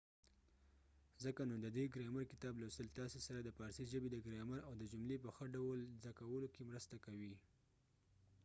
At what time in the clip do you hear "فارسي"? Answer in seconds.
3.57-3.85